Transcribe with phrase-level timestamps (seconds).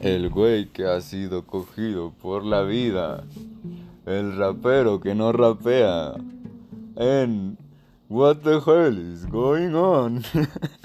[0.00, 3.24] El güey que ha sido cogido por la vida.
[4.06, 6.14] El rapero que no rapea.
[6.96, 7.58] En
[8.08, 10.24] What the hell is going on?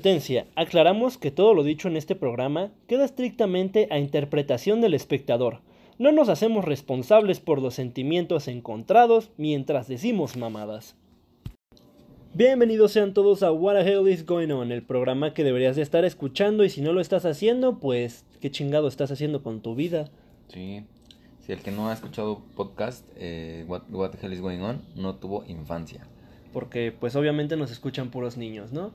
[0.00, 5.60] Advertencia, aclaramos que todo lo dicho en este programa queda estrictamente a interpretación del espectador.
[5.98, 10.96] No nos hacemos responsables por los sentimientos encontrados mientras decimos mamadas.
[12.32, 15.82] Bienvenidos sean todos a What the Hell is Going On, el programa que deberías de
[15.82, 19.74] estar escuchando y si no lo estás haciendo, pues qué chingado estás haciendo con tu
[19.74, 20.08] vida.
[20.48, 20.82] Sí,
[21.44, 24.80] si el que no ha escuchado podcast, eh, What, What the Hell is Going On,
[24.96, 26.06] no tuvo infancia.
[26.54, 28.92] Porque pues obviamente nos escuchan puros niños, ¿no?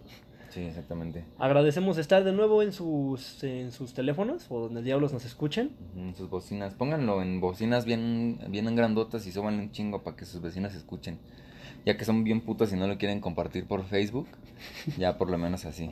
[0.55, 1.25] Sí, exactamente.
[1.37, 5.71] Agradecemos estar de nuevo en sus, en sus teléfonos o donde diablos nos escuchen.
[5.97, 6.73] En sus bocinas.
[6.75, 11.19] Pónganlo en bocinas bien, bien grandotas y súbanle un chingo para que sus vecinas escuchen.
[11.85, 14.29] Ya que son bien putos y no lo quieren compartir por Facebook,
[14.97, 15.91] ya por lo menos así.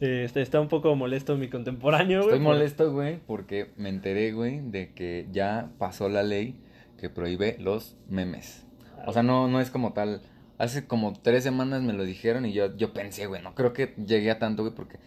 [0.00, 2.34] Este, está un poco molesto mi contemporáneo, güey.
[2.34, 6.56] Estoy molesto, güey, porque me enteré, güey, de que ya pasó la ley
[6.98, 8.66] que prohíbe los memes.
[9.06, 10.20] O sea, no, no es como tal
[10.58, 13.94] Hace como tres semanas me lo dijeron y yo, yo pensé, güey, no creo que
[14.06, 14.98] llegue a tanto, güey, porque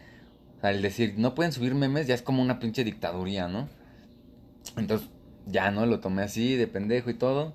[0.62, 3.70] al decir no pueden subir memes ya es como una pinche dictaduría, ¿no?
[4.76, 5.09] Entonces,
[5.45, 5.86] ya, ¿no?
[5.86, 7.54] Lo tomé así, de pendejo y todo.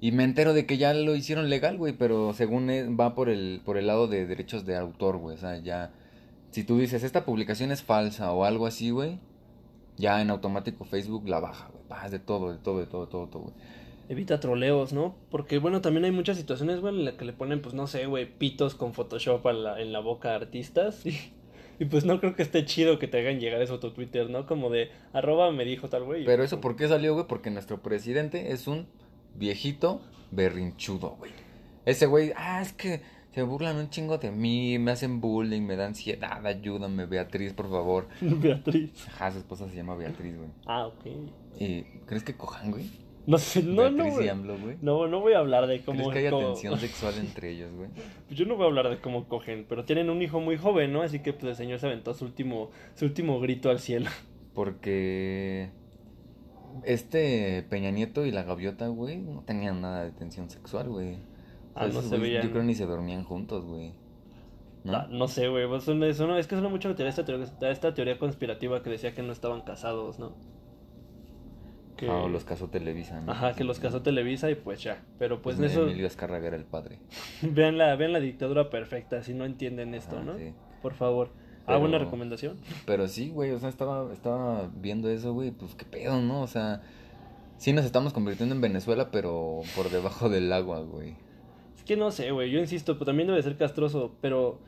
[0.00, 2.68] Y me entero de que ya lo hicieron legal, güey, pero según
[2.98, 5.36] va por el, por el lado de derechos de autor, güey.
[5.36, 5.90] O sea, ya.
[6.50, 9.18] Si tú dices, esta publicación es falsa o algo así, güey,
[9.96, 12.10] ya en automático Facebook la baja, güey.
[12.10, 13.54] de todo, de todo, de todo, de todo, todo, güey
[14.08, 15.16] evita troleos, ¿no?
[15.30, 18.06] Porque, bueno, también hay muchas situaciones, güey, en las que le ponen, pues, no sé,
[18.06, 21.04] güey, pitos con Photoshop la, en la boca a artistas.
[21.78, 24.30] Y, pues no creo que esté chido que te hagan llegar eso a tu Twitter,
[24.30, 24.46] ¿no?
[24.46, 26.24] Como de, arroba me dijo tal güey.
[26.24, 27.26] Pero eso, ¿por qué salió, güey?
[27.26, 28.86] Porque nuestro presidente es un
[29.34, 30.00] viejito
[30.30, 31.32] berrinchudo, güey.
[31.84, 33.02] Ese güey, ah, es que
[33.32, 37.68] se burlan un chingo de mí, me hacen bullying, me dan ansiedad, ayúdame, Beatriz, por
[37.68, 38.08] favor.
[38.22, 39.06] Beatriz.
[39.08, 40.48] Ajá, su esposa se llama Beatriz, güey.
[40.64, 41.04] Ah, ok.
[41.60, 43.05] ¿Y crees que cojan, güey?
[43.30, 44.04] No sé, no, no,
[44.82, 46.10] no, no voy a hablar de cómo...
[46.10, 47.88] ¿Crees que hay tensión sexual entre ellos, güey?
[48.28, 50.92] Pues yo no voy a hablar de cómo cogen, pero tienen un hijo muy joven,
[50.92, 51.02] ¿no?
[51.02, 54.10] Así que pues el señor se aventó su último, su último grito al cielo.
[54.54, 55.70] Porque
[56.84, 61.16] este Peña Nieto y la gaviota, güey, no tenían nada de tensión sexual, güey.
[61.74, 62.44] ah, no se veían.
[62.44, 63.92] Yo creo ni se dormían juntos, güey.
[64.84, 64.98] ¿No?
[64.98, 65.66] Ah, no sé, güey.
[65.66, 69.62] Pues, es que suena mucho esta teoría, esta teoría conspirativa que decía que no estaban
[69.62, 70.36] casados, ¿no?
[71.96, 72.10] Que...
[72.10, 73.32] Ah, los casó Televisa, ¿no?
[73.32, 75.02] Ajá, que los casó Televisa y pues ya.
[75.18, 75.86] Pero pues, pues en eso.
[75.86, 76.98] Emilio Azcárraga era el padre.
[77.42, 80.36] vean, la, vean la dictadura perfecta, si no entienden esto, ¿no?
[80.36, 80.52] Sí.
[80.82, 81.30] Por favor.
[81.66, 82.58] ¿Hago una recomendación?
[82.86, 86.42] Pero sí, güey, o sea, estaba, estaba viendo eso, güey, pues qué pedo, ¿no?
[86.42, 86.82] O sea,
[87.56, 91.16] sí nos estamos convirtiendo en Venezuela, pero por debajo del agua, güey.
[91.76, 94.60] Es que no sé, güey, yo insisto, pues también debe ser castroso, pero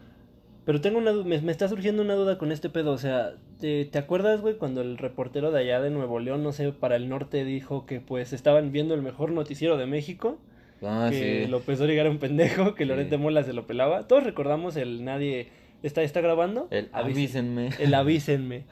[0.69, 3.87] pero tengo una me, me está surgiendo una duda con este pedo, o sea, ¿te,
[3.87, 7.09] ¿te acuerdas, güey, cuando el reportero de allá de Nuevo León, no sé, para el
[7.09, 10.37] norte dijo que pues estaban viendo el mejor noticiero de México?
[10.83, 14.07] Ah, que López Dóriga era un pendejo, que Lorente Mola se lo pelaba.
[14.07, 15.49] Todos recordamos el nadie
[15.83, 16.69] está está grabando.
[16.71, 17.71] El avísenme.
[17.79, 18.65] El avísenme.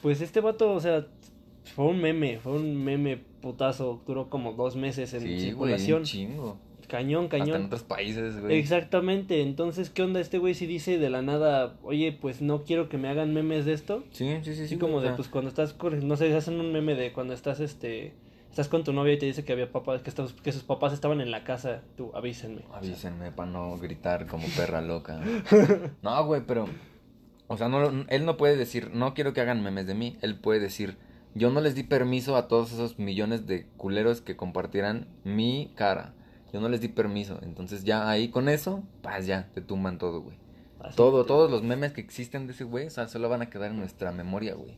[0.00, 1.08] pues este vato, o sea,
[1.74, 5.98] fue un meme, fue un meme putazo, duró como dos meses en sí, circulación.
[5.98, 6.58] Güey, chingo.
[6.88, 7.48] Cañón, cañón.
[7.48, 8.58] Hasta en otros países, güey.
[8.58, 9.42] Exactamente.
[9.42, 12.96] Entonces, ¿qué onda este güey si dice de la nada, oye, pues no quiero que
[12.96, 14.04] me hagan memes de esto?
[14.10, 14.62] Sí, sí, sí.
[14.64, 18.14] Así como de, pues cuando estás, no sé, hacen un meme de cuando estás, este,
[18.48, 20.10] estás con tu novia y te dice que había papás, que,
[20.42, 22.62] que sus papás estaban en la casa, tú, avísenme.
[22.72, 25.20] Avísenme para no gritar como perra loca.
[26.02, 26.68] no, güey, pero,
[27.48, 30.16] o sea, no, él no puede decir, no quiero que hagan memes de mí.
[30.22, 30.96] Él puede decir,
[31.34, 36.14] yo no les di permiso a todos esos millones de culeros que compartieran mi cara.
[36.52, 37.38] Yo no les di permiso.
[37.42, 40.36] Entonces ya ahí con eso, pues ya, te tumban todo, güey.
[40.96, 43.70] todo, todos los memes que existen de ese güey, o sea, solo van a quedar
[43.70, 44.74] en nuestra memoria, güey.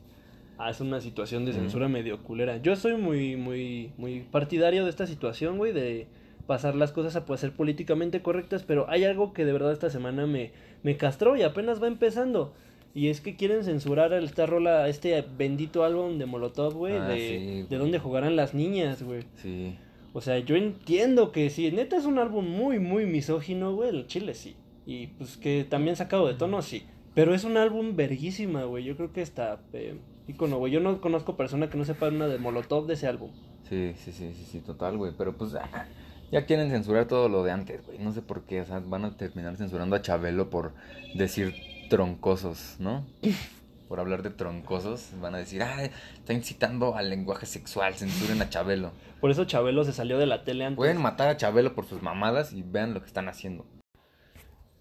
[0.59, 2.59] Ah, es una situación de censura medio culera.
[2.59, 6.07] Yo soy muy, muy, muy partidario de esta situación, güey, de
[6.47, 9.89] pasar las cosas a poder ser políticamente correctas, pero hay algo que de verdad esta
[9.89, 10.51] semana me,
[10.83, 12.53] me castró y apenas va empezando.
[12.93, 17.67] Y es que quieren censurar esta rola, este bendito álbum de Molotov, güey, ah, de,
[17.71, 19.23] de dónde jugarán las niñas, güey.
[19.37, 19.79] Sí.
[20.13, 24.07] O sea, yo entiendo que si neta es un álbum muy, muy misógino, güey, el
[24.07, 24.57] chile sí.
[24.87, 26.85] Y pues que también sacado de tono, sí.
[27.15, 28.85] Pero es un álbum verguísima, güey.
[28.85, 29.61] Yo creo que está...
[29.73, 30.73] Eh, Icono, güey.
[30.73, 33.31] Yo no conozco persona que no sepa una de Molotov de ese álbum.
[33.69, 35.13] Sí, sí, sí, sí, sí, total, güey.
[35.17, 35.87] Pero pues ah,
[36.31, 37.99] ya quieren censurar todo lo de antes, güey.
[37.99, 40.73] No sé por qué, o sea, van a terminar censurando a Chabelo por
[41.15, 41.55] decir
[41.89, 43.05] troncosos, ¿no?
[43.91, 48.49] por hablar de troncosos, van a decir, ah, está incitando al lenguaje sexual, censuren a
[48.49, 48.93] Chabelo.
[49.21, 50.77] Por eso Chabelo se salió de la tele antes.
[50.77, 53.67] Pueden matar a Chabelo por sus mamadas y vean lo que están haciendo.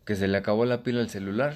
[0.05, 1.55] Que se le acabó la pila al celular.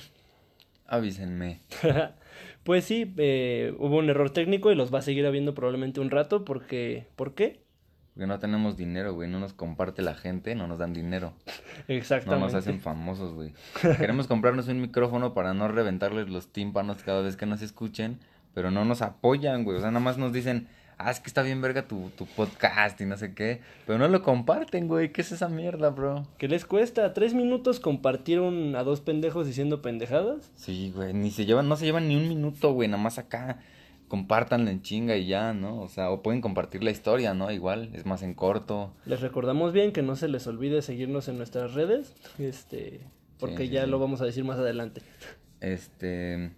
[0.88, 1.62] Avísenme.
[2.64, 6.10] pues sí, eh, hubo un error técnico y los va a seguir habiendo probablemente un
[6.10, 7.06] rato porque...
[7.16, 7.62] ¿Por qué?
[8.13, 9.27] Porque no tenemos dinero, güey.
[9.27, 11.33] No nos comparte la gente, no nos dan dinero.
[11.88, 12.39] Exactamente.
[12.39, 13.54] No nos hacen famosos, güey.
[13.81, 18.19] Queremos comprarnos un micrófono para no reventarles los tímpanos cada vez que nos escuchen,
[18.54, 19.77] pero no nos apoyan, güey.
[19.77, 20.68] O sea, nada más nos dicen,
[21.00, 23.62] ah, es que está bien verga tu, tu podcast y no sé qué.
[23.88, 25.12] Pero no lo comparten, güey.
[25.12, 26.27] ¿Qué es esa mierda, bro?
[26.38, 27.13] ¿Qué les cuesta?
[27.13, 30.51] ¿Tres minutos compartieron a dos pendejos diciendo pendejadas?
[30.56, 31.13] Sí, güey.
[31.13, 32.88] Ni se llevan, no se llevan ni un minuto, güey.
[32.88, 33.57] Nada más acá
[34.13, 35.81] compartanla en chinga y ya, ¿no?
[35.81, 37.50] O sea, o pueden compartir la historia, ¿no?
[37.50, 38.94] Igual, es más en corto.
[39.07, 43.01] Les recordamos bien que no se les olvide seguirnos en nuestras redes, este,
[43.39, 45.01] porque ya lo vamos a decir más adelante.
[45.62, 46.51] Este,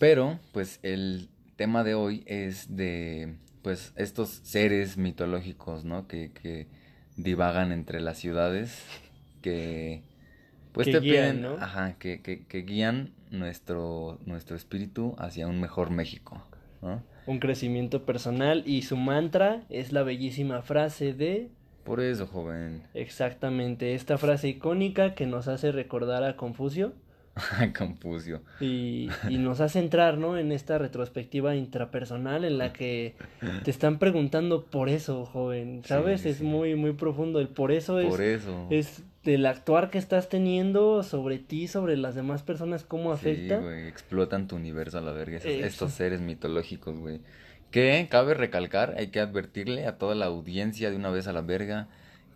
[0.00, 6.08] pero, pues el tema de hoy es de, pues, estos seres mitológicos, ¿no?
[6.08, 6.66] Que, que
[7.16, 8.82] divagan entre las ciudades,
[9.40, 10.02] que,
[10.72, 11.54] pues te guían, ¿no?
[11.60, 16.42] ajá, que, que, que guían nuestro, nuestro espíritu hacia un mejor México.
[16.82, 17.02] ¿no?
[17.26, 21.50] Un crecimiento personal y su mantra es la bellísima frase de...
[21.84, 22.82] Por eso, joven.
[22.94, 26.92] Exactamente, esta frase icónica que nos hace recordar a Confucio.
[27.78, 28.42] Confucio.
[28.60, 30.38] Y, y, nos hace entrar, ¿no?
[30.38, 33.14] En esta retrospectiva intrapersonal en la que
[33.64, 35.82] te están preguntando por eso, joven.
[35.84, 36.26] ¿Sabes?
[36.26, 37.40] es muy, muy profundo.
[37.40, 38.08] El por eso es.
[38.08, 38.66] Por eso.
[38.70, 43.58] Es del actuar que estás teniendo sobre ti, sobre las demás personas, cómo afecta.
[43.58, 47.20] Sí, güey, explotan tu universo a la verga, estos seres mitológicos, güey.
[47.70, 51.42] Que cabe recalcar, hay que advertirle a toda la audiencia de una vez a la
[51.42, 51.88] verga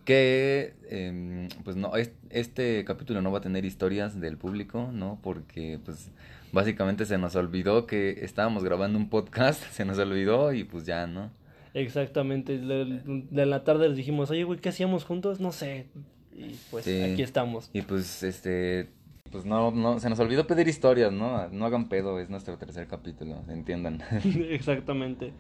[0.04, 1.92] que, eh, pues no,
[2.30, 5.18] este capítulo no va a tener historias del público, ¿no?
[5.22, 6.10] Porque, pues,
[6.52, 11.06] básicamente se nos olvidó que estábamos grabando un podcast, se nos olvidó y pues ya,
[11.06, 11.30] ¿no?
[11.74, 15.40] Exactamente, de, de la tarde les dijimos, oye, güey, ¿qué hacíamos juntos?
[15.40, 15.86] No sé,
[16.32, 17.70] y pues aquí estamos.
[17.72, 18.90] Y pues este
[19.34, 21.48] pues no, no, se nos olvidó pedir historias, ¿no?
[21.48, 24.00] No hagan pedo, es nuestro tercer capítulo, entiendan.
[24.24, 25.32] Exactamente.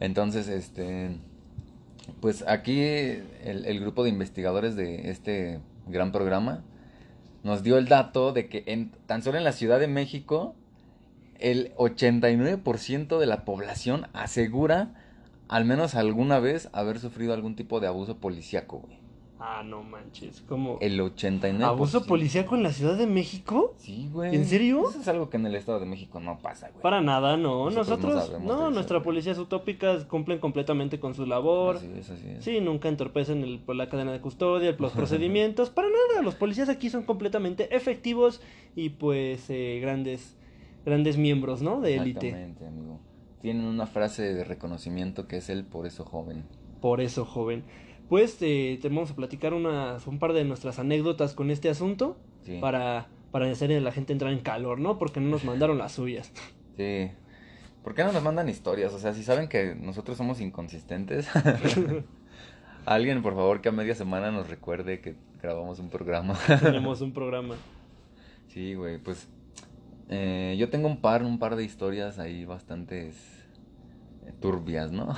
[0.00, 1.16] Entonces, este,
[2.20, 6.62] pues aquí el, grupo de investigadores de este gran programa
[7.42, 10.54] nos dio el dato de que en, tan solo en la Ciudad de México
[11.38, 14.94] el 89% de la población asegura
[15.48, 19.05] al menos alguna vez haber sufrido algún tipo de abuso policíaco, güey.
[19.38, 20.78] Ah, no manches, como...
[20.80, 21.62] El 89%.
[21.62, 23.74] ¿Abuso policíaco en la Ciudad de México?
[23.76, 24.34] Sí, güey.
[24.34, 24.88] ¿En serio?
[24.88, 26.80] Eso es algo que en el Estado de México no pasa, güey.
[26.80, 27.68] Para nada, no.
[27.68, 31.78] Nosotros, no, nuestra policía es utópica, cumplen completamente con su labor.
[31.78, 32.36] Sí, eso sí.
[32.40, 35.68] Sí, nunca entorpecen el, pues, la cadena de custodia, los procedimientos.
[35.68, 38.40] Para nada, los policías aquí son completamente efectivos
[38.74, 40.34] y pues eh, grandes,
[40.86, 41.82] grandes miembros, ¿no?
[41.82, 42.28] De élite.
[42.28, 43.00] Exactamente, amigo.
[43.42, 46.44] Tienen una frase de reconocimiento que es el por eso joven.
[46.80, 47.64] Por eso joven
[48.08, 52.16] pues eh, te vamos a platicar unas, un par de nuestras anécdotas con este asunto
[52.60, 54.98] para, para hacer a la gente entrar en calor, ¿no?
[54.98, 56.32] Porque no nos mandaron las suyas.
[56.76, 57.10] Sí.
[57.82, 58.92] ¿Por qué no nos mandan historias?
[58.92, 61.28] O sea, si saben que nosotros somos inconsistentes,
[62.86, 66.38] alguien por favor que a media semana nos recuerde que grabamos un programa.
[66.60, 67.54] Tenemos un programa.
[68.48, 69.28] Sí, güey, pues
[70.08, 73.16] eh, yo tengo un par, un par de historias ahí bastantes
[74.40, 75.14] turbias, ¿no?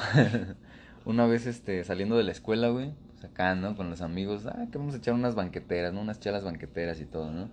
[1.09, 3.75] Una vez, este, saliendo de la escuela, güey, pues acá, ¿no?
[3.75, 6.03] Con los amigos, ah, que vamos a echar unas banqueteras, ¿no?
[6.03, 7.49] Unas chelas banqueteras y todo, ¿no?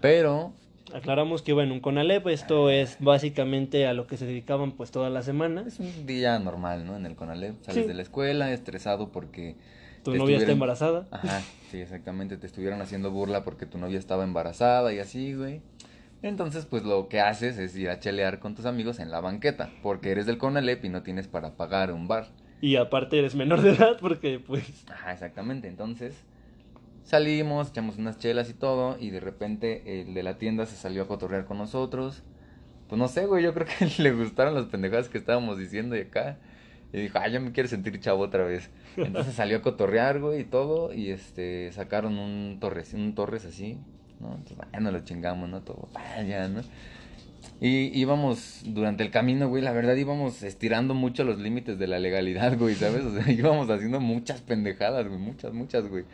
[0.00, 0.54] Pero...
[0.94, 5.10] Aclaramos que, bueno, un Conalep, esto es básicamente a lo que se dedicaban, pues, toda
[5.10, 5.64] la semana.
[5.66, 6.96] Es un día normal, ¿no?
[6.96, 9.56] En el Conalep, sales de la escuela estresado porque...
[10.02, 11.06] Tu novia está embarazada.
[11.10, 15.60] Ajá, sí, exactamente, te estuvieron haciendo burla porque tu novia estaba embarazada y así, güey.
[16.22, 19.68] Entonces, pues lo que haces es ir a chelear con tus amigos en la banqueta,
[19.82, 22.28] porque eres del Conalep y no tienes para pagar un bar.
[22.60, 24.84] Y aparte eres menor de edad porque pues...
[24.90, 25.68] Ajá, exactamente.
[25.68, 26.14] Entonces
[27.04, 31.02] salimos, echamos unas chelas y todo y de repente el de la tienda se salió
[31.02, 32.22] a cotorrear con nosotros.
[32.88, 36.00] Pues no sé, güey, yo creo que le gustaron las pendejadas que estábamos diciendo y
[36.00, 36.38] acá.
[36.92, 38.70] Y dijo, ay, ya me quiero sentir chavo otra vez.
[38.96, 40.92] Entonces salió a cotorrear, güey, y todo.
[40.92, 43.78] Y este, sacaron un torres, un torres así,
[44.20, 44.34] ¿no?
[44.34, 45.62] Entonces, bueno, lo chingamos, ¿no?
[45.62, 46.62] Todo, vaya, ¿no?
[47.60, 51.98] Y íbamos durante el camino, güey, la verdad íbamos estirando mucho los límites de la
[51.98, 53.02] legalidad, güey, ¿sabes?
[53.04, 56.04] O sea, íbamos haciendo muchas pendejadas, güey, muchas, muchas, güey.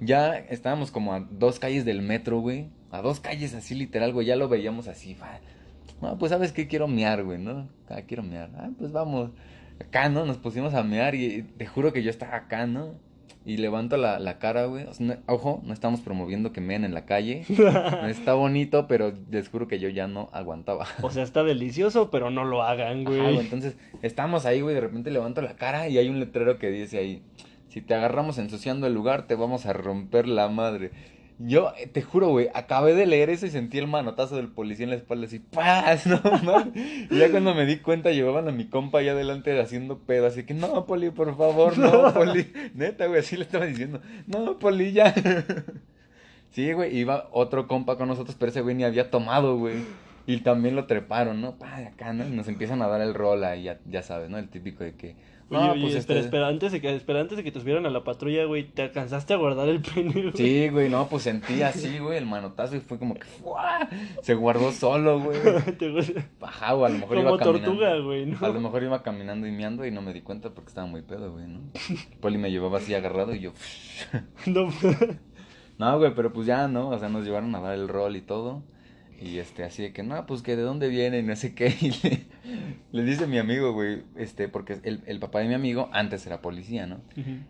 [0.00, 2.68] Ya estábamos como a dos calles del metro, güey.
[2.90, 5.16] A dos calles así literal, güey, ya lo veíamos así,
[6.00, 7.68] no, pues sabes que quiero mear, güey, ¿no?
[7.88, 8.50] Ah, quiero mear.
[8.56, 9.30] Ah, pues vamos.
[9.80, 10.26] Acá, ¿no?
[10.26, 12.94] Nos pusimos a mear y te juro que yo estaba acá, ¿no?
[13.46, 14.86] Y levanto la, la cara, güey.
[15.26, 17.44] ojo, no estamos promoviendo que meen en la calle.
[18.08, 20.86] está bonito, pero les juro que yo ya no aguantaba.
[21.02, 23.38] O sea, está delicioso, pero no lo hagan, güey.
[23.38, 24.74] Entonces, estamos ahí, güey.
[24.74, 27.22] De repente levanto la cara y hay un letrero que dice ahí:
[27.68, 30.90] Si te agarramos ensuciando el lugar, te vamos a romper la madre.
[31.38, 34.84] Yo eh, te juro, güey, acabé de leer eso y sentí el manotazo del policía
[34.84, 36.06] en la espalda así, ¡paz!
[36.06, 36.20] No
[37.10, 40.44] Y ya cuando me di cuenta llevaban a mi compa allá adelante haciendo pedo, así
[40.44, 42.52] que, no, poli, por favor, no, poli.
[42.74, 45.14] Neta, güey, así le estaba diciendo, no, poli, ya.
[46.50, 49.74] Sí, güey, iba otro compa con nosotros, pero ese güey ni había tomado, güey.
[50.24, 51.58] Y también lo treparon, ¿no?
[51.58, 52.24] Pa, acá, ¿no?
[52.24, 54.38] Y nos empiezan a dar el rol ahí, ya, ya sabes, ¿no?
[54.38, 55.16] El típico de que
[55.50, 57.90] no, pues espera, este espera, antes de que, espera, antes de que te subieran a
[57.90, 60.32] la patrulla, güey, ¿te alcanzaste a guardar el pene, güey?
[60.34, 63.26] Sí, güey, no, pues sentí así, güey, el manotazo y fue como que
[64.22, 65.38] se guardó solo, güey.
[66.40, 67.52] Ajá, güey, a lo mejor iba caminando.
[67.52, 68.38] tortuga, güey, ¿no?
[68.40, 71.02] A lo mejor iba caminando y meando y no me di cuenta porque estaba muy
[71.02, 71.60] pedo, güey, ¿no?
[72.20, 73.52] Poli me llevaba así agarrado y yo...
[74.46, 74.68] no,
[75.78, 76.88] no, güey, pero pues ya, ¿no?
[76.88, 78.62] O sea, nos llevaron a dar el rol y todo.
[79.20, 81.68] Y este, así de que, no, pues que de dónde viene y no sé qué.
[82.92, 86.26] Y le, dice mi amigo, güey, este, porque el, el, papá de mi amigo antes
[86.26, 87.00] era policía, ¿no?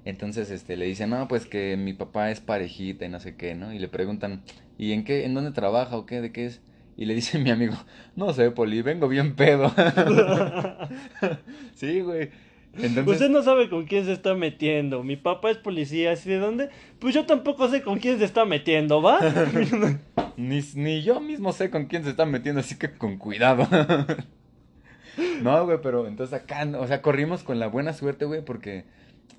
[0.04, 3.54] Entonces, este, le dice, no, pues que mi papá es parejita y no sé qué,
[3.54, 3.73] ¿no?
[3.73, 4.42] Y le preguntan,
[4.78, 6.61] ¿y en qué, en dónde trabaja o qué, de qué es?
[6.97, 7.75] Y le dice mi amigo,
[8.16, 9.73] no sé, Poli, vengo bien pedo.
[11.75, 12.30] sí, güey.
[12.76, 15.02] Usted no sabe con quién se está metiendo.
[15.02, 16.71] Mi papá es policía, ¿así de dónde?
[16.99, 19.21] Pues yo tampoco sé con quién se está metiendo, ¿va?
[20.37, 23.69] ni, ni yo mismo sé con quién se está metiendo, así que con cuidado.
[25.43, 28.85] no, güey, pero entonces acá, o sea, corrimos con la buena suerte, güey, porque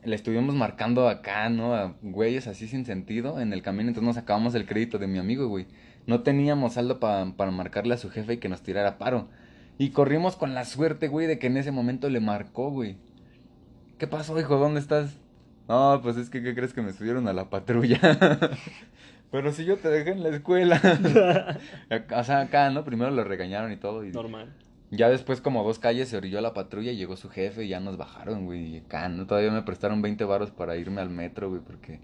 [0.04, 1.76] le estuvimos marcando acá, ¿no?
[1.76, 5.18] A güeyes así sin sentido en el camino, entonces nos acabamos el crédito de mi
[5.18, 5.68] amigo, güey.
[6.08, 9.28] No teníamos saldo para marcarle a su jefe y que nos tirara paro.
[9.78, 12.98] Y corrimos con la suerte, güey, de que en ese momento le marcó, güey.
[13.98, 14.58] ¿Qué pasó, hijo?
[14.58, 15.18] ¿Dónde estás?
[15.70, 18.00] No, pues es que, ¿qué crees que me subieron a la patrulla?
[19.32, 20.80] Pero si yo te dejé en la escuela.
[22.16, 22.84] o sea, acá, ¿no?
[22.84, 24.04] Primero lo regañaron y todo.
[24.06, 24.54] Y Normal.
[24.92, 27.80] Ya después, como dos calles, se orilló la patrulla y llegó su jefe y ya
[27.80, 28.76] nos bajaron, güey.
[28.76, 29.26] Y acá, ¿no?
[29.26, 32.00] Todavía me prestaron 20 baros para irme al metro, güey, porque...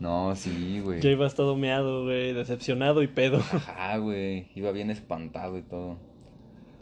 [0.00, 1.00] No, sí, güey.
[1.00, 3.38] Ya ibas todo meado, güey, decepcionado y pedo.
[3.38, 4.48] Ajá, güey.
[4.54, 5.98] Iba bien espantado y todo.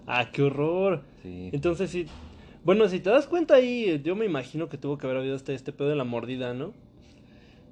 [0.07, 1.03] Ah, qué horror.
[1.23, 1.51] Sí.
[1.53, 2.07] Entonces sí,
[2.65, 5.55] bueno, si te das cuenta ahí, yo me imagino que tuvo que haber habido este,
[5.55, 6.73] este pedo de la mordida, ¿no?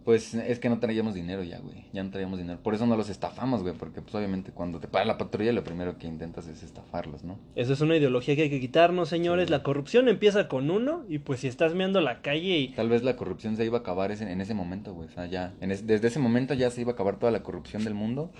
[0.08, 1.84] Pues es que no traíamos dinero ya, güey.
[1.92, 2.58] Ya no traíamos dinero.
[2.62, 3.74] Por eso no los estafamos, güey.
[3.74, 7.38] Porque, pues, obviamente, cuando te para la patrulla, lo primero que intentas es estafarlos, ¿no?
[7.56, 9.50] Eso es una ideología que hay que quitarnos, señores.
[9.50, 11.04] La corrupción empieza con uno.
[11.10, 12.68] Y, pues, si estás meando la calle y...
[12.68, 15.08] Tal vez la corrupción se iba a acabar en ese momento, güey.
[15.08, 15.52] O sea, ya...
[15.60, 18.30] desde ese momento ya se iba a acabar toda la corrupción del mundo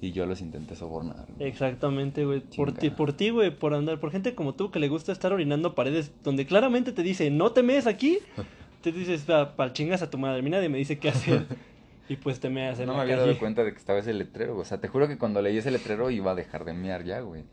[0.00, 1.26] y yo los intenté sobornar.
[1.38, 2.40] Exactamente, güey.
[2.40, 5.32] Por ti, por ti, güey, por andar, por gente como tú que le gusta estar
[5.32, 8.18] orinando paredes donde claramente te dice, no te mees aquí,
[8.82, 11.46] te dices, para chingas a tu madre, mí nadie me dice qué hacer.
[12.08, 14.56] y pues te meas en No me había dado cuenta de que estaba ese letrero,
[14.56, 17.20] o sea, te juro que cuando leí ese letrero iba a dejar de mear ya,
[17.20, 17.44] güey.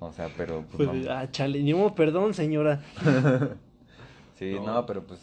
[0.00, 2.82] O sea, pero pues, pues ah, chale, ni perdón, señora.
[4.34, 5.20] sí, no, pero pues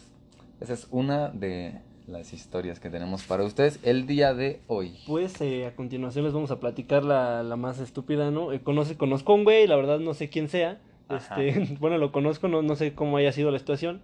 [0.60, 4.98] esa es una de las historias que tenemos para ustedes el día de hoy.
[5.06, 8.52] Pues eh, a continuación les vamos a platicar la, la más estúpida, ¿no?
[8.52, 10.78] Eh, conoce, conozco a un güey, la verdad no sé quién sea.
[11.10, 14.00] Este, bueno, lo conozco, no, no sé cómo haya sido la situación.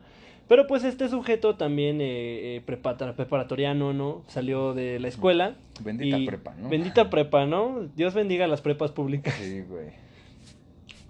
[0.49, 4.23] Pero pues este sujeto también eh, eh preparatoriano, ¿no?
[4.26, 5.54] Salió de la escuela.
[5.80, 6.68] Bendita prepa, ¿no?
[6.68, 7.88] Bendita prepa, ¿no?
[7.94, 9.35] Dios bendiga las prepas públicas.
[9.35, 9.90] Sí, güey.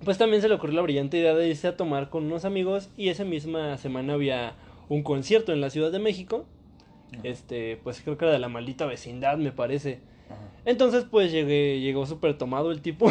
[0.05, 2.91] Pues también se le ocurrió la brillante idea de irse a tomar con unos amigos
[2.97, 4.55] y esa misma semana había
[4.89, 6.45] un concierto en la Ciudad de México
[7.23, 10.01] este, pues creo que era de la maldita vecindad, me parece.
[10.65, 13.11] Entonces, pues llegué, llegó súper tomado el tipo.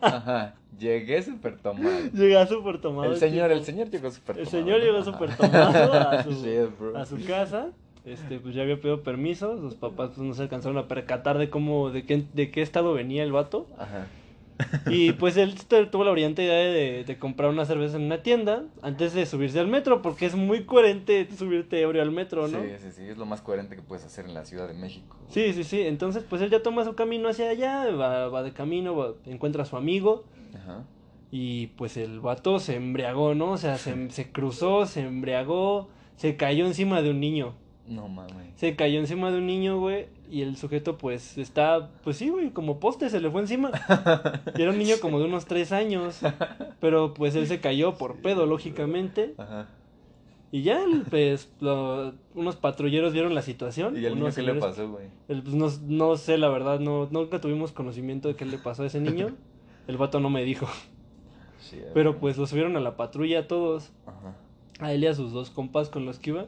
[0.00, 1.88] Ajá, llegué súper tomado.
[2.12, 3.12] Llegué súper tomado.
[3.12, 4.42] El, señor, el señor llegó súper tomado.
[4.42, 7.68] El señor llegó súper tomado a su, a su casa.
[8.04, 9.58] Este, pues ya había pedido permiso.
[9.58, 12.94] Sus papás pues, no se alcanzaron a percatar de cómo, de qué, de qué estado
[12.94, 13.66] venía el vato.
[13.78, 14.06] Ajá.
[14.90, 15.54] Y pues él
[15.90, 19.68] tuvo la brillante idea de, comprar una cerveza en una tienda antes de subirse al
[19.68, 22.60] metro, porque es muy coherente subirte ebrio al metro, ¿no?
[22.60, 25.16] Sí, sí, sí, es lo más coherente que puedes hacer en la Ciudad de México.
[25.28, 29.16] Sí, sí, sí, entonces pues él ya toma su camino hacia allá, va, de camino,
[29.26, 30.24] encuentra a su amigo.
[30.54, 30.84] Ajá.
[31.30, 33.52] Y pues el vato se embriagó, ¿no?
[33.52, 37.54] O sea, se, se cruzó, se embriagó, se cayó encima de un niño.
[37.88, 38.54] No mames.
[38.56, 40.06] Se cayó encima de un niño, güey.
[40.30, 43.70] Y el sujeto, pues, está, pues sí, güey, como poste, se le fue encima.
[44.56, 46.20] Y era un niño como de unos tres años.
[46.80, 49.34] Pero pues él se cayó por pedo, lógicamente.
[49.38, 49.68] Ajá.
[50.50, 51.50] Y ya, pues,
[52.34, 53.96] unos patrulleros vieron la situación.
[54.00, 55.06] ¿Y el niño qué le pasó, güey?
[55.26, 58.86] Pues, no, no sé, la verdad, no, nunca tuvimos conocimiento de qué le pasó a
[58.86, 59.34] ese niño.
[59.86, 60.66] El vato no me dijo.
[61.60, 63.90] Sí, Pero pues los subieron a la patrulla todos.
[64.06, 64.34] Ajá.
[64.80, 66.46] A él y a sus dos compas con los que iba.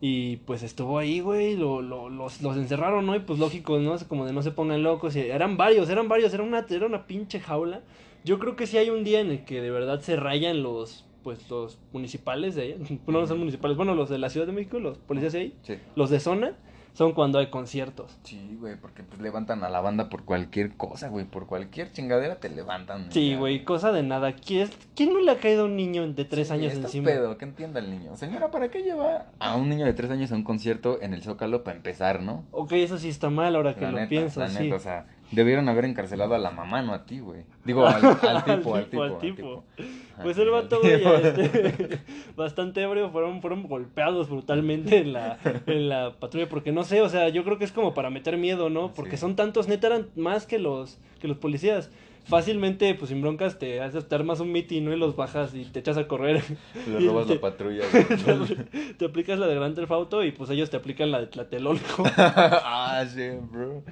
[0.00, 1.56] Y pues estuvo ahí, güey.
[1.56, 3.16] Lo, lo- los, los encerraron, ¿no?
[3.16, 3.96] Y pues lógico, ¿no?
[4.08, 5.16] Como de no se pongan locos.
[5.16, 6.32] Y eran varios, eran varios.
[6.34, 7.80] Era una, era una pinche jaula.
[8.24, 11.04] Yo creo que sí hay un día en el que de verdad se rayan los.
[11.22, 12.76] Pues los municipales de allá.
[13.06, 13.76] No, no son municipales.
[13.76, 15.54] Bueno, los de la Ciudad de México, los policías de ahí.
[15.62, 15.74] Sí.
[15.96, 16.56] Los de zona
[16.96, 18.16] son cuando hay conciertos.
[18.22, 21.26] Sí, güey, porque pues levantan a la banda por cualquier cosa, güey.
[21.26, 23.12] Por cualquier chingadera te levantan.
[23.12, 24.32] Sí, ya, güey, cosa de nada.
[24.34, 27.10] ¿Quién, quién no le ha caído a un niño de tres Sí, años está encima?
[27.10, 28.16] pedo, que entienda el niño.
[28.16, 31.22] Señora, ¿para qué lleva a un niño de tres años a un concierto en el
[31.22, 32.44] Zócalo para empezar, no?
[32.50, 34.62] Ok, eso sí está mal ahora que La lo neta, pienso, la sí.
[34.64, 37.44] neta, o sea, debieron haber encarcelado a la mamá, no a ti, güey.
[37.64, 39.64] Digo, al, al tipo, al tipo, al al tipo.
[39.76, 39.92] tipo.
[40.22, 41.14] Pues el tipo, vato, güey, tipo.
[41.14, 41.98] este,
[42.36, 47.08] bastante ebrio, fueron, fueron golpeados brutalmente en la, en la patrulla, porque no sé, o
[47.08, 48.92] sea, yo creo que es como para meter miedo, ¿no?
[48.92, 49.20] Porque Sí.
[49.22, 51.90] son tantos, neta, eran más que los, que los policías.
[52.28, 54.92] Fácilmente, pues sin broncas, te, haces, te armas un mitin, ¿no?
[54.92, 56.42] Y los bajas y te echas a correr.
[56.88, 60.50] Le robas te- la patrulla, te, te aplicas la de Grand Theft Auto y pues
[60.50, 62.04] ellos te aplican la de Tlatelolco.
[62.16, 63.82] ah, sí, bro.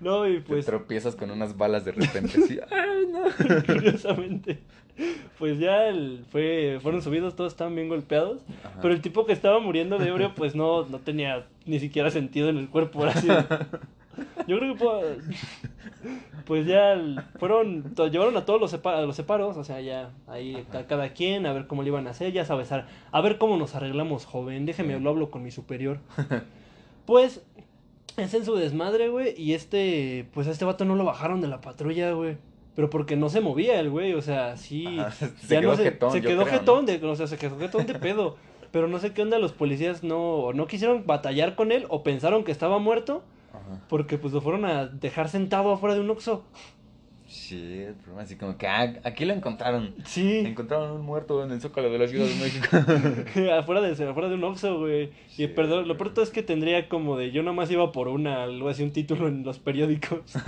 [0.00, 2.58] No, y Te pues tropiezas con unas balas de repente, así.
[2.70, 3.24] Ay, no.
[3.66, 4.60] curiosamente.
[5.38, 8.42] Pues ya el- fue, fueron subidos, todos estaban bien golpeados.
[8.64, 8.78] Ajá.
[8.82, 12.50] Pero el tipo que estaba muriendo de ebrio, pues no, no tenía ni siquiera sentido
[12.50, 13.02] en el cuerpo.
[13.02, 13.26] Era así.
[14.46, 15.02] Yo creo que puedo-
[16.46, 16.96] pues ya
[17.38, 21.10] fueron, llevaron a todos los, sepa- a los separos, o sea, ya ahí a cada
[21.12, 23.74] quien, a ver cómo le iban a hacer, ya sabes, a, a ver cómo nos
[23.74, 25.02] arreglamos, joven, déjeme, Sí.
[25.02, 25.98] lo hablo con mi superior.
[27.06, 27.42] Pues,
[28.16, 31.48] es en su desmadre, güey, y este, pues a este vato no lo bajaron de
[31.48, 32.36] la patrulla, güey.
[32.76, 34.86] Pero porque no se movía el güey, o sea, sí.
[34.98, 36.58] Ajá, se ya quedó no se, jetón, se quedó creo, ¿no?
[36.58, 38.36] jetón, de, o sea, se quedó jetón de pedo.
[38.70, 42.44] Pero no sé qué onda, los policías no, no quisieron batallar con él o pensaron
[42.44, 43.24] que estaba muerto
[43.70, 43.84] Ajá.
[43.88, 46.44] porque pues lo fueron a dejar sentado afuera de un oxo.
[47.30, 49.94] Sí, el problema así como que ah, aquí lo encontraron.
[50.04, 52.66] Sí, Encontraron un muerto en el Zócalo de la Ciudad de México.
[53.56, 55.10] afuera, de, afuera de un oxo, güey.
[55.38, 58.42] Y perdón, lo peor todo es que tendría como de yo nomás iba por una,
[58.42, 60.20] algo así, un título en los periódicos.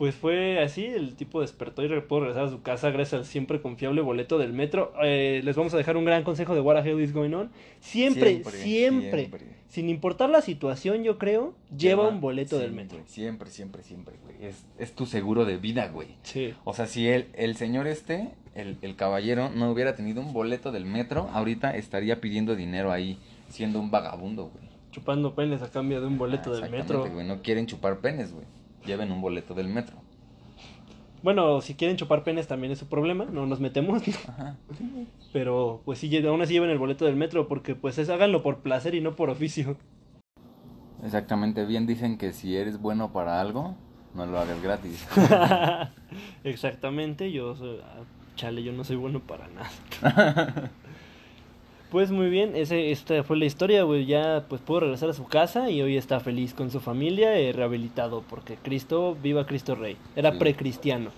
[0.00, 3.60] Pues fue así, el tipo despertó y pudo regresar a su casa gracias al siempre
[3.60, 4.94] confiable boleto del metro.
[5.02, 7.50] Eh, les vamos a dejar un gran consejo de What the hell is going on.
[7.80, 9.30] Siempre, siempre,
[9.70, 12.98] sin importar la situación, yo creo, lleva, un boleto del metro.
[13.06, 14.36] Siempre, siempre, siempre, güey.
[14.44, 16.08] Es, es tu seguro de vida, güey.
[16.24, 16.52] Sí.
[16.64, 20.72] O sea, si el, el señor este, el, el caballero, no hubiera tenido un boleto
[20.72, 24.68] del metro, ahorita estaría pidiendo dinero ahí, siendo un vagabundo, güey.
[24.90, 27.14] Chupando penes a cambio de un boleto Ah, del exactamente, metro.
[27.14, 27.26] güey.
[27.26, 28.44] No quieren chupar penes, güey.
[28.84, 29.96] Lleven un boleto del metro.
[31.22, 34.02] Bueno, si quieren chupar penes también es su problema, no nos metemos.
[34.28, 34.56] Ajá.
[35.32, 38.58] Pero pues sí, aún así lleven el boleto del metro porque pues es háganlo por
[38.60, 39.76] placer y no por oficio.
[41.02, 43.74] Exactamente, bien dicen que si eres bueno para algo,
[44.14, 45.06] no lo hagas gratis.
[46.44, 47.78] Exactamente, yo soy...
[47.82, 48.02] ah,
[48.36, 50.70] Chale, yo no soy bueno para nada.
[51.90, 54.06] Pues muy bien, ese, esta fue la historia, güey.
[54.06, 57.52] Ya pues pudo regresar a su casa y hoy está feliz con su familia, eh,
[57.52, 59.96] rehabilitado, porque Cristo, viva Cristo Rey.
[60.14, 60.38] Era Sí.
[60.38, 61.10] precristiano.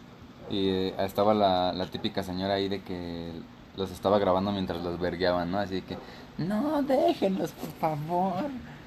[0.50, 3.32] Y eh, estaba la, la típica señora ahí de que
[3.76, 5.58] los estaba grabando mientras los vergueaban, ¿no?
[5.58, 5.96] Así que,
[6.38, 8.44] no, déjenlos, por favor.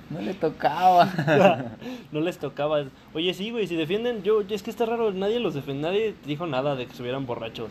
[0.10, 1.08] No le tocaba.
[2.12, 2.84] no les tocaba.
[3.14, 6.48] Oye, sí, güey, si defienden, yo, es que está raro, nadie los defiende, nadie dijo
[6.48, 7.70] nada de que estuvieran borrachos.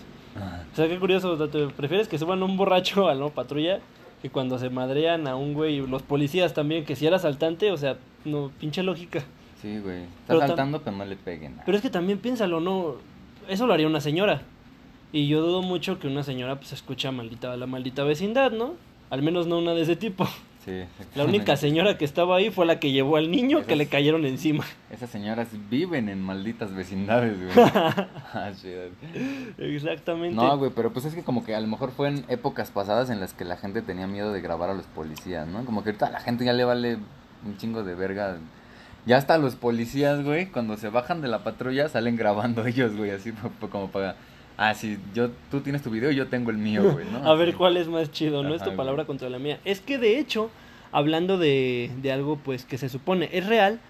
[0.72, 3.78] O sea, qué curioso, o sea, ¿te prefieres que suban un borracho a la patrulla
[4.24, 7.76] que cuando se madrean a un güey, los policías también, que si era asaltante, o
[7.76, 9.22] sea, no, pinche lógica.
[9.60, 10.04] Sí, güey.
[10.04, 11.60] Está Pero tam- saltando, pero no le peguen.
[11.66, 12.94] Pero es que también piénsalo, no,
[13.50, 14.40] eso lo haría una señora.
[15.12, 18.76] Y yo dudo mucho que una señora pues escuche a maldita, la maldita vecindad, ¿no?
[19.10, 20.26] Al menos no una de ese tipo.
[20.64, 23.86] Sí, La única señora que estaba ahí fue la que llevó al niño que le
[23.86, 24.64] cayeron encima.
[24.90, 27.66] Esas señoras viven en malditas vecindades, güey.
[28.36, 28.50] Ah.
[29.58, 30.34] Exactamente.
[30.34, 33.10] No, güey, pero pues es que como que a lo mejor fue en épocas pasadas
[33.10, 35.64] en las que la gente tenía miedo de grabar a los policías, ¿no?
[35.64, 36.98] Como que ahorita a la gente ya le vale
[37.44, 38.38] un chingo de verga.
[39.06, 43.10] Ya hasta los policías, güey, cuando se bajan de la patrulla salen grabando ellos, güey,
[43.10, 43.32] así
[43.70, 44.16] como para...
[44.56, 47.18] Ah, sí, yo, tú tienes tu video y yo tengo el mío, güey, ¿no?
[47.28, 48.54] A ver cuál es más chido, ¿no?
[48.54, 49.06] es tu palabra güey.
[49.06, 49.58] contra la mía.
[49.64, 50.50] Es que de hecho,
[50.92, 53.80] hablando de, de algo pues que se supone es real,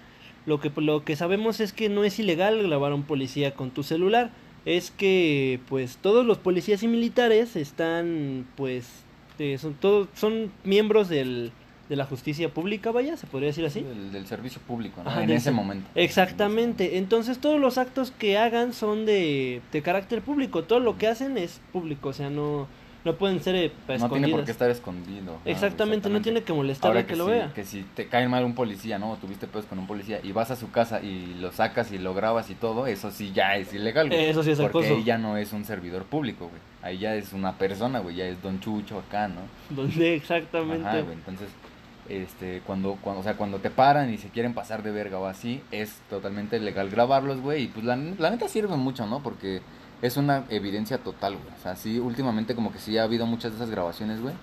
[0.47, 3.71] lo que, lo que sabemos es que no es ilegal grabar a un policía con
[3.71, 4.31] tu celular.
[4.65, 9.05] Es que pues todos los policías y militares están pues
[9.39, 11.53] eh, son todos son miembros del,
[11.95, 13.83] de la justicia pública, vaya, se podría decir así.
[13.83, 15.11] Del, del servicio público, ¿no?
[15.11, 15.89] Ajá, en ese momento.
[15.95, 21.07] Exactamente, entonces todos los actos que hagan son de, de carácter público, todo lo que
[21.07, 22.67] hacen es público, o sea, no,
[23.05, 24.11] No pueden ser eh, No escondidas.
[24.23, 25.37] tiene por qué estar escondido.
[25.45, 27.53] Exactamente, no tiene que molestar Ahora al que, que lo si, vea.
[27.55, 29.13] Que si te cae mal un policía, ¿no?
[29.13, 31.99] O tuviste pedos con un policía y vas a su casa y lo sacas y
[31.99, 34.25] lo grabas y todo, eso sí ya es ilegal, güey.
[34.25, 34.95] Eso sí es Porque acoso.
[34.95, 36.63] ahí ya no es un servidor público, güey.
[36.81, 38.17] Ahí ya es una persona, güey.
[38.17, 39.43] Ya es Don Chucho acá, ¿no?
[39.69, 40.87] Donde exactamente.
[40.89, 41.13] Ajá, güey.
[41.13, 41.49] Entonces,
[42.09, 45.27] este, cuando, cuando, o sea, cuando te paran y se quieren pasar de verga o
[45.27, 47.65] así, es totalmente legal grabarlos, güey.
[47.65, 49.23] Y pues la, la neta sirve mucho, ¿no?
[49.23, 49.63] Porque
[50.03, 51.55] es una evidencia total, güey.
[51.59, 54.35] O sea, sí, últimamente como que sí ha habido muchas de esas grabaciones, güey.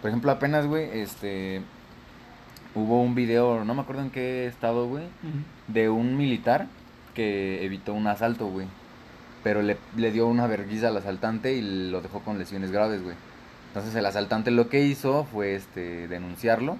[0.00, 1.62] Por ejemplo, apenas, güey, este,
[2.74, 5.04] hubo un video, no me acuerdo en qué estado, güey,
[5.66, 6.68] de un militar
[7.14, 8.66] que evitó un asalto, güey.
[9.42, 13.16] Pero le, le dio una verguiza al asaltante y lo dejó con lesiones graves, güey.
[13.68, 16.78] Entonces el asaltante lo que hizo fue este denunciarlo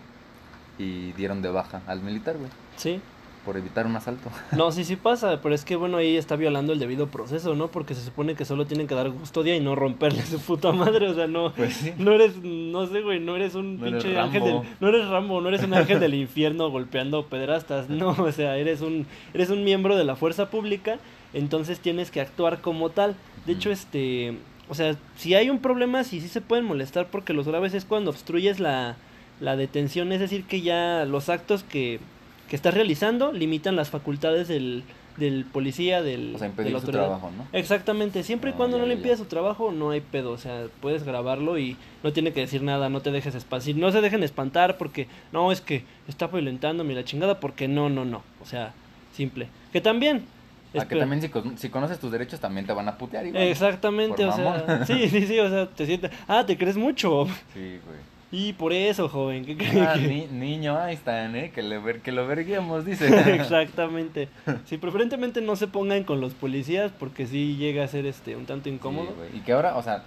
[0.79, 3.01] y dieron de baja al militar, güey, Sí.
[3.45, 4.31] por evitar un asalto.
[4.57, 7.69] No, sí, sí pasa, pero es que bueno, ahí está violando el debido proceso, ¿no?
[7.69, 11.09] Porque se supone que solo tienen que dar custodia y no romperle su puta madre,
[11.09, 11.93] o sea, no, Pues sí.
[11.99, 15.09] no eres, no sé, güey, no eres un No eres pinche ángel del, no eres
[15.09, 19.51] Rambo, no eres un ángel del infierno golpeando pederastas, no, o sea, eres un, eres
[19.51, 20.99] un miembro de la fuerza pública,
[21.33, 23.17] entonces tienes que actuar como tal.
[23.47, 24.37] De hecho, este,
[24.69, 27.87] o sea, si hay un problema, sí, sí se pueden molestar porque los graves es
[27.87, 28.97] cuando obstruyes la,
[29.41, 32.01] la detención, es decir, que ya los actos que,
[32.49, 34.83] que estás realizando limitan las facultades del,
[35.17, 37.47] del policía, del, O sea, de impedir la su trabajo, ¿no?
[37.53, 39.17] Exactamente, siempre y Ah, cuando ya, no le ya.
[39.17, 42.89] su trabajo, no hay pedo, o sea, puedes grabarlo y no tiene que decir nada,
[42.89, 47.05] no te dejes espantar, no se dejen espantar porque, no, es que está violentándome la
[47.05, 48.73] chingada, porque no, no, no, o sea,
[49.15, 49.49] simple.
[49.73, 50.25] Que también...
[50.71, 53.25] A que espera- también si, con- si conoces tus derechos también te van a putear
[53.27, 53.43] igual.
[53.43, 57.25] Exactamente, o sea, sí, sí, sí, o sea, te sientes, ah, te crees mucho,
[57.55, 57.99] Sí, güey.
[58.31, 61.51] Y por eso, joven, ¿qué Ah, que- ni- niño Einstein, ¿eh?
[61.55, 63.07] Que, le ver, que lo verguemos, dice.
[63.35, 64.29] Exactamente.
[64.67, 68.45] Sí, preferentemente no se pongan con los policías porque sí llega a ser este un
[68.47, 69.15] tanto incómodo.
[69.33, 70.03] Sí, y que ahora, o sea,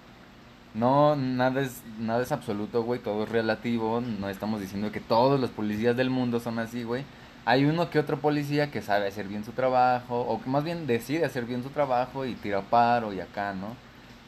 [0.74, 5.40] no, nada es, nada es absoluto, güey, todo es relativo, no estamos diciendo que todos
[5.40, 7.04] los policías del mundo son así, güey.
[7.44, 10.86] Hay uno que otro policía que sabe hacer bien su trabajo, o que más bien
[10.86, 13.76] decide hacer bien su trabajo y tira paro y acá, ¿no?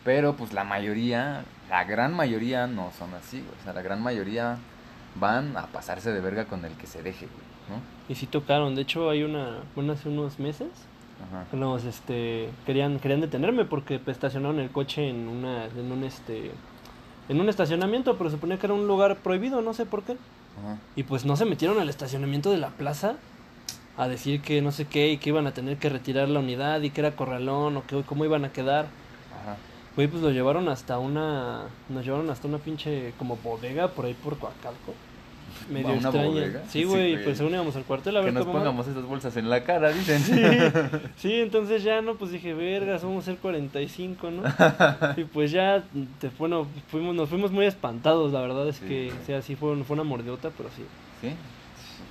[0.04, 3.52] Pero pues la mayoría, la gran mayoría no son así, güey.
[3.60, 4.58] O sea, la gran mayoría
[5.16, 7.84] van a pasarse de verga con el que se deje, güey, ¿no?
[8.10, 10.70] Y sí tocaron, de hecho hay una, bueno, hace unos meses
[11.28, 11.46] Ajá.
[11.56, 16.52] nos este querían querían detenerme porque estacionaron el coche en una en un este
[17.30, 20.14] en un estacionamiento, pero se suponía que era un lugar prohibido, no sé por qué.
[20.14, 20.78] Ajá.
[20.96, 23.16] Y pues no se metieron al estacionamiento de la plaza
[23.96, 26.82] a decir que no sé qué y que iban a tener que retirar la unidad
[26.82, 28.88] y que era corralón o que cómo iban a quedar.
[29.96, 31.64] Güey, pues lo llevaron hasta una.
[31.90, 34.94] Nos llevaron hasta una pinche como bodega por ahí por Coacalco.
[35.72, 36.28] Medio ¿A una extraña.
[36.30, 36.62] bodega?
[36.64, 37.24] Sí, Sí, güey, güey.
[37.24, 38.58] pues según íbamos al cuartel a Que ver nos cómo.
[38.58, 40.20] pongamos esas bolsas en la cara, dicen.
[40.20, 40.42] Sí,
[41.16, 44.44] sí, entonces ya no, pues dije, vergas, vamos a ser 45, ¿no?
[45.18, 45.84] Y pues ya,
[46.20, 49.56] te, bueno, fuimos, nos fuimos muy espantados, la verdad es Sí, que, o sea, sí
[49.56, 50.84] fue, fue una mordiota, pero sí.
[51.22, 51.28] ¿Sí?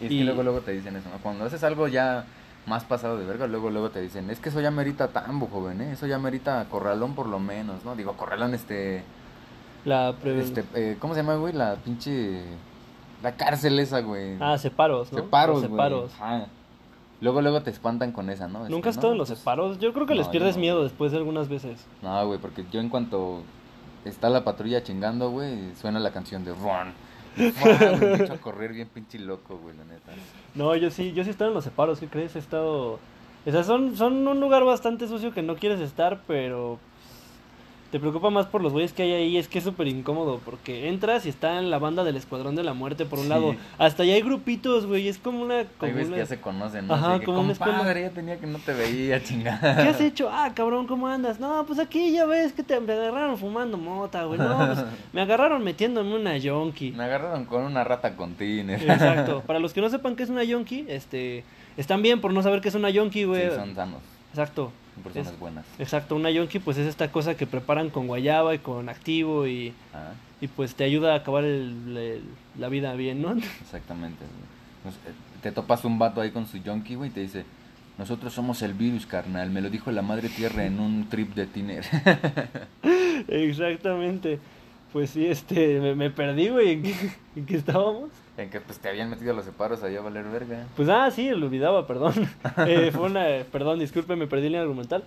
[0.01, 1.19] Y es Y- que luego, luego te dicen eso, ¿no?
[1.21, 2.25] Cuando haces algo ya
[2.67, 5.81] más pasado de verga, luego, luego te dicen, es que eso ya merita tambo, joven,
[5.81, 5.93] ¿eh?
[5.93, 7.95] Eso ya merita corralón por lo menos, ¿no?
[7.97, 9.03] Digo, corralón, este...
[9.85, 11.53] La este eh, ¿Cómo se llama, güey?
[11.53, 12.45] La pinche...
[13.23, 14.37] La cárcel esa, güey.
[14.41, 15.19] Ah, separos, ¿no?
[15.19, 15.81] Separos, Los güey.
[15.81, 16.13] separos.
[16.15, 16.47] Ajá.
[17.21, 18.69] Luego, luego te espantan con esa, ¿no?
[18.69, 19.79] ¿Nunca has Este, estado no, en los pues, separos?
[19.79, 20.61] Yo creo que les no, pierdes no.
[20.61, 21.85] miedo después de algunas veces.
[22.03, 23.43] No, güey, porque yo en cuanto
[24.05, 26.93] está la patrulla chingando, güey, suena la canción de Run.
[28.41, 30.13] Correr bien pinche loco, güey, la neta.
[30.55, 32.37] No, yo sí, yo sí he estado en los separos, ¿qué crees?
[32.37, 32.99] He estado...
[33.45, 36.79] O sea, son, son un lugar bastante sucio que no quieres estar, pero...
[37.93, 40.89] Te preocupa más por los güeyes que hay ahí, es que es súper incómodo, porque
[40.89, 43.29] entras y está en la banda del Escuadrón de la Muerte por un Sí.
[43.31, 43.55] lado.
[43.77, 45.59] Hasta allá hay grupitos, güey, es como una...
[45.59, 46.17] Hay Como que una...
[46.17, 46.95] ya se conocen, ¿no?
[46.95, 49.77] Ajá, que, como compadre, ya tenía que no te veía, chingada.
[49.77, 50.31] ¿Qué has hecho?
[50.33, 51.39] Ah, cabrón, ¿cómo andas?
[51.39, 54.39] No, pues aquí ya ves que te me agarraron fumando mota, güey.
[54.39, 54.79] No, pues
[55.13, 56.93] me agarraron metiéndome una yonki.
[56.93, 58.83] Me agarraron con una rata con tiner.
[58.91, 59.43] Exacto.
[59.47, 61.45] Para los que no sepan qué es una yonki, este...
[61.77, 63.51] Están bien por no saber qué es una yonki, güey.
[63.51, 64.01] Sí, son sanos,
[64.31, 64.73] Exacto.
[64.95, 65.65] Son personas Es- buenas.
[65.79, 69.73] Exacto, una yonki pues es esta cosa que preparan con guayaba y con activo y,
[69.95, 72.23] Ah, y pues te ayuda a acabar el- el-
[72.59, 73.33] la vida bien, ¿no?
[73.63, 74.25] exactamente.
[74.83, 74.95] Pues,
[75.43, 77.45] te topas un vato ahí con su junkie, güey, y te dice,
[77.99, 79.51] nosotros somos el virus, carnal.
[79.51, 81.85] Me lo dijo la madre tierra en un trip de tiner.
[83.29, 84.39] Exactamente.
[84.93, 86.95] Pues sí, este, me, me perdí, güey, ¿en qué,
[87.37, 88.11] en qué estábamos?
[88.37, 90.67] En que pues te habían metido los separos allá a valer verga.
[90.77, 92.15] Pues ah, sí, lo olvidaba, perdón.
[92.67, 95.05] Eh, fue una, perdón, disculpe, me perdí el argumental.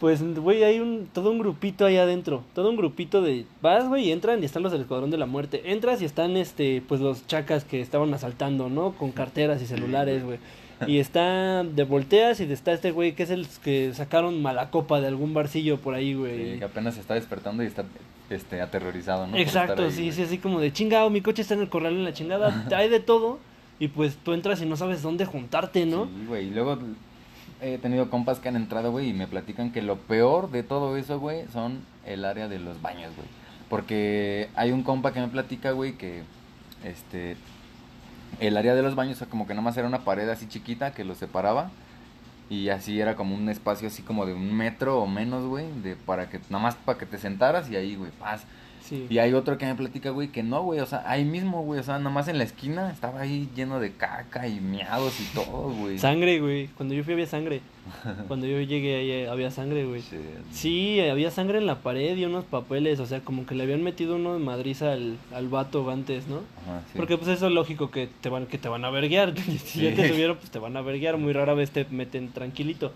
[0.00, 4.04] Pues, güey, hay un, todo un grupito ahí adentro, todo un grupito de, vas, güey,
[4.04, 5.72] y entran y están los del Escuadrón de la Muerte.
[5.72, 8.92] Entras y están, este, pues los chacas que estaban asaltando, ¿no?
[8.92, 10.38] Con carteras y celulares, güey.
[10.86, 15.00] Y está de volteas y está este güey que es el que sacaron mala copa
[15.00, 16.52] de algún barcillo por ahí, güey.
[16.52, 17.84] Sí, que apenas se está despertando y está
[18.30, 19.36] este, aterrorizado, ¿no?
[19.36, 20.12] Exacto, ahí, sí, güey.
[20.12, 22.88] sí, así como de chingado, mi coche está en el corral en la chingada, hay
[22.88, 23.38] de todo.
[23.80, 26.06] Y pues tú entras y no sabes dónde juntarte, ¿no?
[26.06, 26.46] Sí, güey.
[26.48, 26.78] Y luego
[27.60, 30.96] he tenido compas que han entrado, güey, y me platican que lo peor de todo
[30.96, 33.28] eso, güey, son el área de los baños, güey.
[33.68, 36.22] Porque hay un compa que me platica, güey, que
[36.84, 37.36] este
[38.40, 41.04] el área de los baños, como que nada más era una pared así chiquita que
[41.04, 41.70] los separaba.
[42.50, 45.96] Y así era como un espacio así como de un metro o menos, güey, de
[45.96, 48.44] para que nada más para que te sentaras y ahí, güey, paz.
[48.82, 49.06] Sí.
[49.10, 51.78] Y hay otro que me platica, güey, que no, güey, o sea, ahí mismo, güey,
[51.78, 55.24] o sea, nada más en la esquina estaba ahí lleno de caca y miados y
[55.34, 55.98] todo, güey.
[55.98, 56.68] Sangre, güey.
[56.68, 57.60] Cuando yo fui había sangre.
[58.28, 60.02] Cuando yo llegué ahí eh, había sangre, güey.
[60.02, 60.16] Sí.
[60.52, 63.82] Sí, había sangre en la pared y unos papeles, o sea, como que le habían
[63.82, 66.36] metido uno de madriza al, al vato antes, ¿no?
[66.62, 66.96] Ajá, sí.
[66.96, 69.34] Porque pues eso es lógico que te van, que te van a verguiar.
[69.64, 71.16] si ya te subieron, pues te van a verguiar.
[71.16, 72.92] Muy rara vez te meten tranquilito.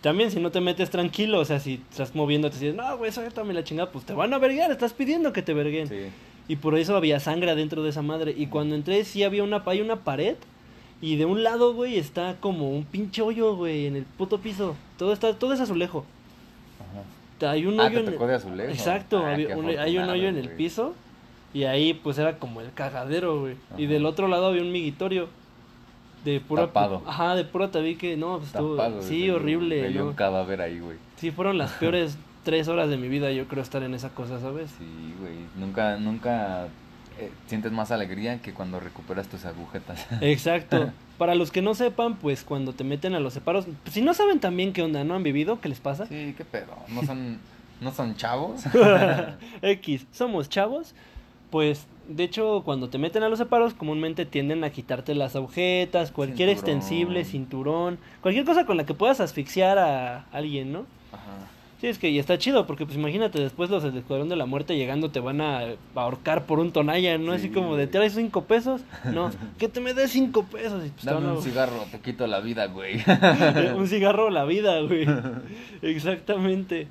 [0.00, 3.12] También si no te metes tranquilo, o sea, si estás moviéndote y dices, no, güey,
[3.12, 5.88] suéltame la chingada, pues te van a verguiar, estás pidiendo que te verguen.
[6.46, 8.34] Y por eso había sangre adentro de esa madre.
[8.36, 10.36] Y cuando entré, sí había una, hay una pared.
[11.00, 14.74] Y de un lado, güey, está como un pinche hoyo, güey, en el puto piso.
[14.98, 16.04] Todo está, todo es azulejo.
[16.80, 17.50] Ajá.
[17.52, 18.70] Hay un Ah, hoyo te en tocó de azulejo.
[18.70, 20.56] Exacto, Ah, un- hay un hoyo en el güey.
[20.56, 20.94] piso.
[21.52, 23.56] Y ahí, pues era como el cagadero, güey.
[23.76, 25.28] Y del otro lado había un migitorio.
[26.24, 26.62] De pura.
[26.68, 27.02] Tapado.
[27.06, 28.16] Ajá, de pura tabique.
[28.16, 29.90] No, pues estuvo- Tapado, Sí, horrible.
[29.90, 30.06] ¿no?
[30.06, 30.96] un cadáver ahí, güey.
[31.16, 34.40] Sí, fueron las peores tres horas de mi vida, yo creo, estar en esa cosa,
[34.40, 34.70] ¿sabes?
[34.78, 35.34] Sí, güey.
[35.56, 36.68] Nunca, nunca
[37.18, 40.06] eh, sientes más alegría que cuando recuperas tus agujetas.
[40.20, 40.90] Exacto.
[41.18, 44.40] Para los que no sepan, pues cuando te meten a los separos, si no saben
[44.40, 45.60] también qué onda, ¿no han vivido?
[45.60, 46.06] ¿Qué les pasa?
[46.06, 46.76] sí, qué pedo.
[46.88, 47.38] No son,
[47.80, 48.62] no son chavos.
[49.62, 50.94] X, somos chavos.
[51.50, 56.10] Pues, de hecho, cuando te meten a los separos, comúnmente tienden a quitarte las agujetas,
[56.10, 56.74] cualquier Cinturón.
[56.76, 60.80] extensible, cinturón, cualquier cosa con la que puedas asfixiar a alguien, ¿no?
[61.12, 61.46] Ajá.
[61.84, 64.46] Sí, es que y está chido, porque pues imagínate, después los del Escuadrón de la
[64.46, 67.32] Muerte llegando te van a ahorcar por un tonalla, ¿no?
[67.32, 67.86] Así Sí, como de, güey.
[67.88, 68.80] ¿te traes cinco pesos?
[69.12, 70.82] No, que te me des cinco pesos.
[70.86, 73.02] Y pues te Dame van a- un cigarro, te quito la vida, güey.
[73.76, 75.06] un cigarro la vida, güey.
[75.82, 76.86] Exactamente.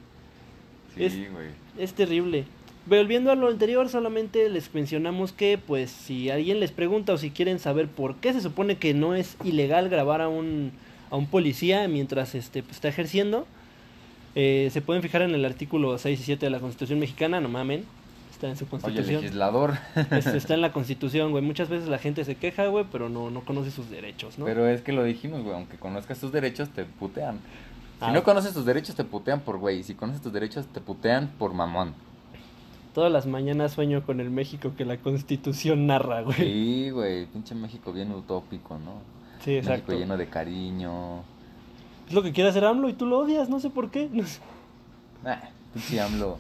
[0.96, 1.48] Sí, Es- güey.
[1.80, 2.46] Es terrible.
[2.86, 7.32] Volviendo a lo anterior, solamente les mencionamos que, pues, si alguien les pregunta o si
[7.32, 10.72] quieren saber por qué se supone que no es ilegal grabar a un,
[11.10, 13.48] a un policía mientras este, pues, está ejerciendo,
[14.36, 17.50] eh, se pueden fijar en el artículo 6 y 7 de la Constitución mexicana, no
[17.50, 17.86] mamen,
[18.32, 19.22] está en su Oye, Constitución.
[19.22, 19.74] legislador.
[20.12, 21.44] Es- está en la Constitución, güey.
[21.44, 24.46] Muchas veces la gente se queja, güey, pero no, no conoce sus derechos, ¿no?
[24.46, 25.56] Pero es que lo dijimos, güey.
[25.56, 27.36] Aunque conozcas tus derechos, te putean.
[28.00, 28.12] Si Ah.
[28.12, 29.80] no conoces tus derechos, te putean por güey.
[29.80, 31.94] Y si conoces tus derechos, te putean por mamón.
[32.94, 36.36] Todas las mañanas sueño con el México que la Constitución narra, güey.
[36.38, 37.26] Sí, güey.
[37.28, 39.02] Pinche México bien utópico, ¿no?
[39.44, 39.88] Sí, exacto.
[39.92, 41.24] México lleno de cariño.
[42.08, 44.10] Es lo que quiere hacer AMLO y tú lo odias, no sé por qué.
[44.12, 44.40] No sé.
[45.26, 45.42] Ah,
[45.74, 46.38] pinche AMLO.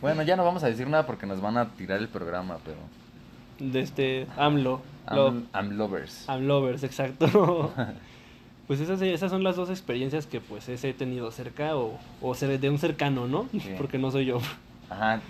[0.00, 2.78] Bueno, ya no vamos a decir nada porque nos van a tirar el programa, pero.
[3.58, 4.80] De este AMLO.
[5.10, 6.28] Lo- Am, Amlovers.
[6.28, 7.72] AMLovers, exacto.
[8.66, 12.70] pues esas, esas son las dos experiencias que pues he tenido cerca o, o de
[12.70, 13.48] un cercano, ¿no?
[13.52, 13.62] Sí.
[13.78, 14.38] Porque no soy yo.
[14.88, 15.20] Ajá,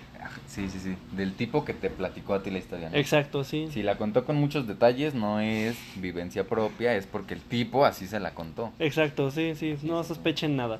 [0.47, 0.95] sí, sí, sí.
[1.15, 2.95] Del tipo que te platicó a ti la historia, ¿no?
[2.97, 3.67] Exacto, sí.
[3.71, 8.07] Si la contó con muchos detalles, no es vivencia propia, es porque el tipo así
[8.07, 8.71] se la contó.
[8.79, 9.77] Exacto, sí, sí.
[9.83, 10.79] No sospechen nada.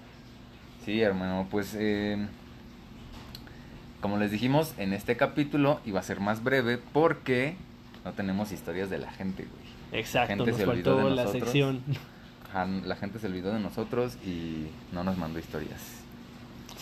[0.85, 2.17] Sí, hermano, pues eh,
[4.01, 7.55] como les dijimos, en este capítulo iba a ser más breve porque
[8.03, 10.01] no tenemos historias de la gente, güey.
[10.01, 11.43] Exacto, gente nos se olvidó de la nosotros.
[11.43, 11.81] sección.
[12.85, 16.02] La gente se olvidó de nosotros y no nos mandó historias.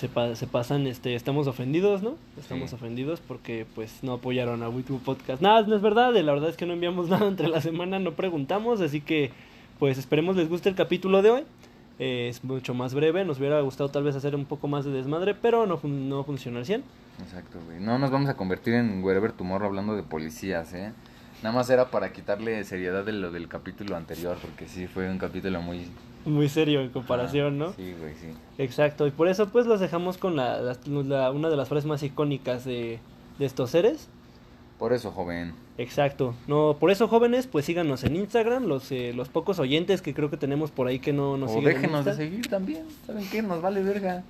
[0.01, 2.15] Se, pa- se pasan, este, estamos ofendidos, ¿no?
[2.39, 2.75] Estamos Sí.
[2.75, 5.41] ofendidos porque pues no apoyaron a Witu Podcast.
[5.43, 8.13] Nada, no es verdad, la verdad es que no enviamos nada entre la semana, no
[8.13, 9.31] preguntamos, así que
[9.77, 11.43] pues esperemos les guste el capítulo de hoy.
[11.99, 14.91] Eh, es mucho más breve, nos hubiera gustado tal vez hacer un poco más de
[14.91, 16.83] desmadre, pero no, fun- no funcionó al 100.
[17.21, 17.79] Exacto, güey.
[17.79, 20.93] No nos vamos a convertir en Wherever Tomorrow hablando de policías, ¿eh?
[21.43, 25.19] Nada más era para quitarle seriedad de lo del capítulo anterior, porque sí fue un
[25.19, 25.85] capítulo muy...
[26.25, 27.73] Muy serio en comparación, ¿no?
[27.73, 28.27] Sí, güey, sí.
[28.57, 31.85] Exacto, y por eso pues los dejamos con la, la- la- una de las frases
[31.85, 32.99] más icónicas de,
[33.39, 34.07] de estos seres.
[34.77, 35.53] Por eso, joven.
[35.77, 36.33] Exacto.
[36.47, 40.29] No, por eso jóvenes, pues síganos en Instagram, los eh, los pocos oyentes que creo
[40.29, 41.69] que tenemos por ahí que no nos o siguen.
[41.69, 42.85] en déjenos de seguir también.
[43.05, 43.41] ¿Saben qué?
[43.43, 44.23] Nos vale verga.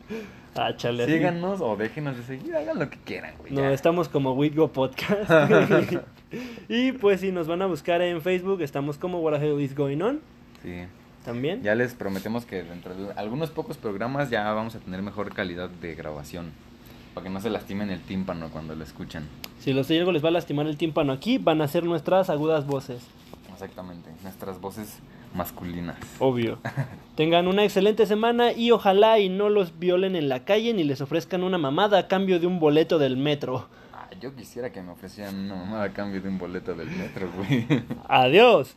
[0.56, 1.06] Ah, chale.
[1.06, 2.56] Síganos o déjenos de seguir.
[2.56, 3.52] Hagan lo que quieran, güey.
[3.54, 3.72] No, ya.
[3.74, 5.30] estamos como Witgo Podcast.
[6.70, 9.76] y pues si nos van a buscar en Facebook, estamos como What the Hell is
[9.76, 10.20] Going On
[10.64, 10.84] Sí.
[11.26, 11.62] También.
[11.62, 15.70] Ya les prometemos que dentro de algunos pocos programas ya vamos a tener mejor calidad
[15.70, 16.52] de grabación.
[17.14, 19.28] Para que no se lastimen el tímpano cuando lo escuchan.
[19.60, 22.66] Si los algo les va a lastimar el tímpano aquí, van a ser nuestras agudas
[22.66, 23.04] voces.
[23.52, 25.00] Exactamente, nuestras voces
[25.36, 25.98] masculinas.
[26.20, 26.60] Obvio.
[27.16, 31.02] Tengan una excelente semana y ojalá y no los violen en la calle ni les
[31.02, 33.68] ofrezcan una mamada a cambio de un boleto del metro.
[33.94, 37.30] Ah, yo quisiera que me ofrecieran una mamada a cambio de un boleto del metro,
[37.38, 37.68] güey.
[38.08, 38.76] Adiós.